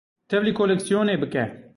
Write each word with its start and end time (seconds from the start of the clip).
Tevlî 0.29 0.51
koleksiyonê 0.59 1.15
bike. 1.21 1.43